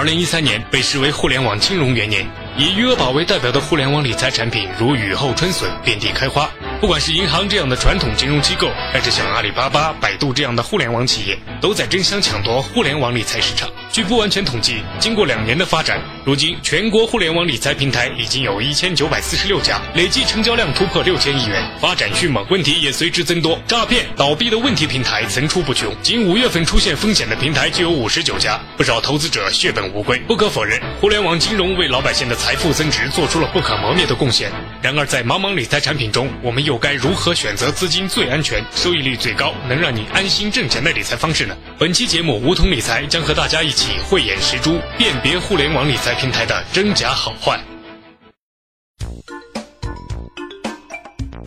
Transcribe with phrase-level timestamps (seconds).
[0.00, 6.48] 二零一三年被视为互联网金融元年，以余额宝为代表的互联网理财产品如雨后春笋，遍地开花。
[6.80, 13.68] 不管是银行这样的传统金融机构，还是像阿里巴巴、百度这样的互联网企业，都在争相抢夺互联网理财市场。
[13.92, 23.60] 据不完全统计，经过两年的发展，如今全国互联网理财平台已经有一千九百四十六家，累计成交量突破六千亿元，发展迅猛，问题也随之增多。
[23.66, 30.18] 诈骗、倒闭的问题平台层出不穷，仅五月份出现风险的平台就有五十九家，不少投资者血本无归。
[30.20, 34.50] 不可否认，互联网金融为老百姓的财富增值做出了不可磨灭的贡献。
[34.82, 41.54] 然而，在茫茫理财产品中，我们又该如何选择资金最安全、收益率最高、能让你安心挣钱的理财方式呢？
[41.78, 47.60] 本期节目，梧桐理财将和大家一起慧眼识珠，辨别互联网理财平台的真假好坏。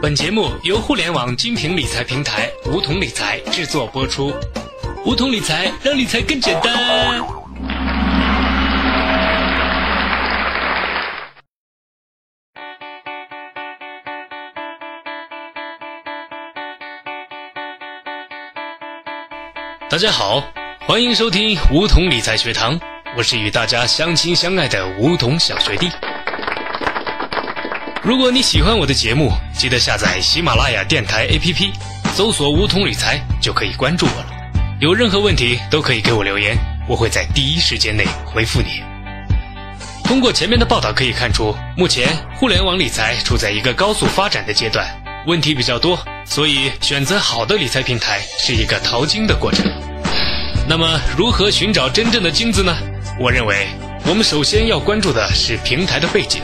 [0.00, 4.32] 本节目由互联网精品理财平台梧桐理财制作播出。
[5.04, 7.35] 梧桐理财让理财更简单。
[19.88, 20.42] 大家好，
[20.80, 22.76] 欢迎收听梧桐理财学堂，
[23.16, 25.88] 我是与大家相亲相爱的梧桐小学弟。
[28.02, 31.70] 如果你喜欢我的节目，记得下载喜马拉雅电台 APP，
[32.14, 34.26] 搜索“梧桐理财”就可以关注我了。
[34.80, 36.56] 有任何问题都可以给我留言，
[36.88, 38.82] 我会在第一时间内回复你。
[40.02, 44.84] 通过前面的报道可以看出，目前互联网理财处在一个高速发展的阶段。
[45.28, 45.96] 问题比较多，
[46.28, 49.64] 所以选择好的理财平台是一个淘金的过程。
[50.68, 52.76] 那么，如何寻找真正的金子呢？
[53.18, 53.68] 我认为，
[54.04, 56.42] 我们首先要关注的是平台的背景。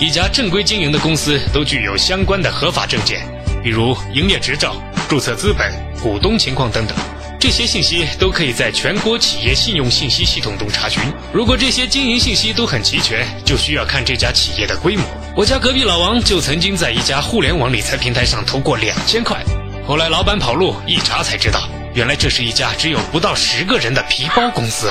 [0.00, 3.26] 一家正规经营的公司都具有相关的合法证件，
[3.62, 4.76] 比如营业执照、
[5.08, 6.96] 注册资本、股东情况等等。
[7.40, 11.00] 这些信息都可以在全国企业信用信息系统中查询。
[11.32, 15.04] 如果这些经营信息都很齐全，就需要看这家企业的规模。
[15.36, 19.40] 我家隔壁老王就曾经在一家互联网理财平台上投过两千块，
[19.86, 21.60] 后来老板跑路，一查才知道，
[21.94, 24.90] 原来这是一家只有不到十个人的皮包公司。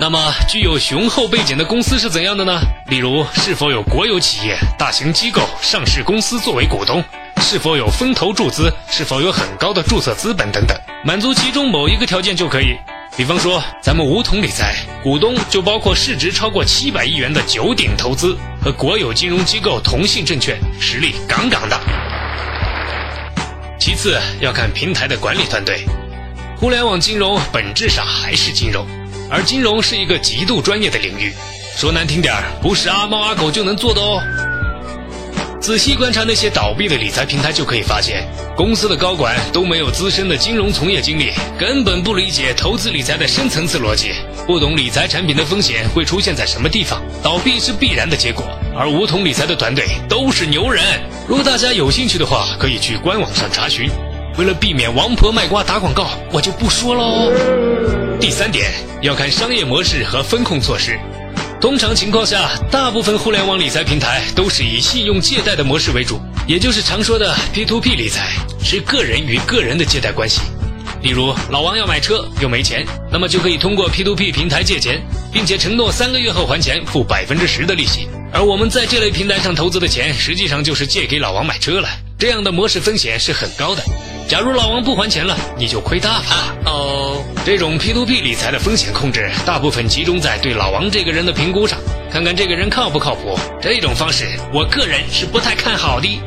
[0.00, 2.60] 那么，具有雄厚背景的公司是怎样的呢？
[2.88, 7.04] 例如，是否有国有企业、大型机构、上市公司作为股东？
[7.40, 8.72] 是否有风投注资？
[8.90, 10.76] 是否有很高的注册资本等等？
[11.04, 12.76] 满足其中某一个条件就可以。
[13.16, 21.78] 比方说，咱们梧桐理财股东就包括市值超过七百亿元的九鼎投资和国有金融机构同信证券，实力杠杠的。
[23.78, 25.84] 其次要看平台的管理团队。
[26.56, 28.84] 互联网金融本质上还是金融，
[29.30, 31.32] 而金融是一个极度专业的领域。
[31.76, 34.20] 说难听点儿，不是阿猫阿狗就能做的哦。
[35.60, 38.24] 仔细观察那些倒闭的理财平台，就可以发现，
[38.56, 44.12] 公司的高管都没有资深的金融从业经历，根本不理解投资理财的深层次逻辑，
[44.46, 48.44] 不懂理财产品的风险会出现在什么地方，倒闭是必然的结果。
[48.76, 50.84] 而梧桐理财的团队都是牛人，
[51.26, 53.90] 如果大家有兴趣的话，可以去官网上查询。
[54.38, 57.32] 为了避免王婆卖瓜打广告，我就不说喽。
[58.20, 58.70] 第三点，
[59.02, 60.98] 要看商业模式和风控措施。
[61.60, 68.28] 通常情况下，大部分互联网理财平台都是以信用借贷的模式为主，也就是常说的 P2P 理财，
[68.62, 70.40] 是个人与个人的借贷关系。
[71.02, 75.02] 例如，老王要买车又没钱，那么就可以通过 P2P 平台借钱，
[75.32, 78.08] 并且承诺三个月后还钱，付百分之十的利息。
[78.32, 81.88] 而我们在这类平台上投资的钱，实际上就是借给老王买车了。
[82.16, 83.82] 这样的模式风险是很高的。
[84.28, 87.24] 假如老王不还钱了，你就亏大发哦。
[87.46, 91.78] 这种 P to P 理财的风险控制，大部分集中在对老王这个人的评估上，
[92.12, 93.38] 看看这个人靠不靠谱。
[93.58, 96.20] 这种方式，我个人是不太看好的。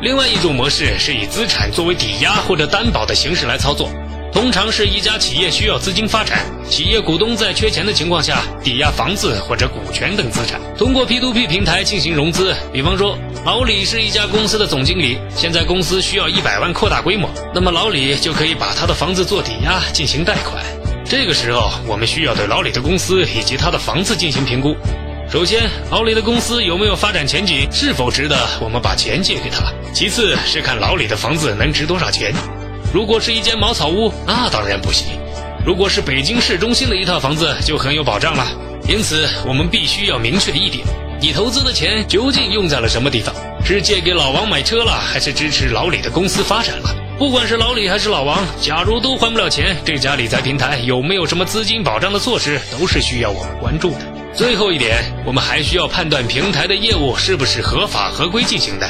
[0.00, 3.90] 另外一种模式是以资产作为抵押或者担保的形式来操作。
[4.36, 12.54] 通常是一家企业需要资金发展，企业股东在缺钱的情况下，抵押房子或者股权等资产，通过 P2P 平台进行融资。
[12.70, 13.16] 比方说，
[13.46, 20.62] 老李是一家公司的总经理，现在公司需要一百万扩大规模，那么老李就可以把他的房子做抵押进行贷款。
[21.06, 24.76] 这个时候，我们需要对老李的公司以及他的房子进行评估。
[25.30, 29.72] 首先，老李的公司有没有发展前景，是否值得我们把钱借给他？
[29.94, 32.34] 其次是看老李的房子能值多少钱。
[32.96, 35.08] 如果是一间茅草屋，那当然不行。
[35.66, 38.46] 如果是北京市中心的一套房子，就很有保障了。
[38.88, 40.82] 因此，我们必须要明确一点：
[41.20, 43.34] 你投资的钱究竟用在了什么地方？
[43.62, 46.88] 是借给老王买车了，还是支持老李的公司发展了？
[47.18, 54.06] 不管是老李还是老王，假如都还不了钱，这家理财平台有没有什么资金保障的措施，都是需要我们关注的。
[54.32, 58.88] 最后一点，我们还需要判断平台的业务是不是合法合规进行的。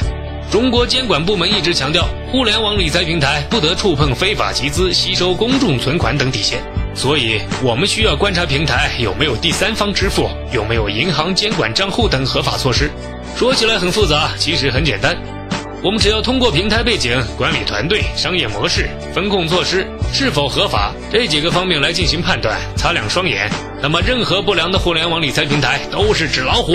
[0.48, 6.60] 中国监管部门一直强调，互联网理财平台不得触碰非法集资、吸收公众存款等底线。
[6.92, 12.90] 所以我们需要观察平台有没有第三方支付，有没有银行监管账户等合法措施。
[13.36, 15.16] 说起来很复杂，其实很简单。
[15.82, 23.48] 我们只要通过平台背景、管理团队、商业模式、风控措施是否合法这几个方面来进行判断，擦亮双眼，
[23.80, 26.72] 那么任何不良的互联网理财平台都是纸老虎，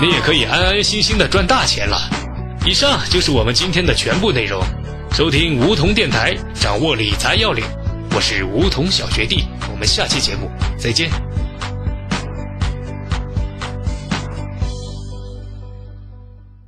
[0.00, 2.25] 你也可以安安心心的赚大钱了。
[2.66, 4.60] 以上就是我们今天的全部内容。
[5.12, 7.64] 收听梧桐电台，掌握理财要领。
[8.10, 11.08] 我是梧桐小学弟，我们下期节目再见。